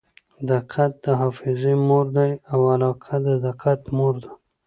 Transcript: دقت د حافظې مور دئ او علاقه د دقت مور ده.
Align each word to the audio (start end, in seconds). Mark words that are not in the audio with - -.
دقت 0.49 0.91
د 1.03 1.05
حافظې 1.21 1.73
مور 1.87 2.05
دئ 2.17 2.31
او 2.51 2.59
علاقه 2.73 3.15
د 3.25 3.27
دقت 3.45 3.81
مور 3.97 4.15
ده. 4.23 4.31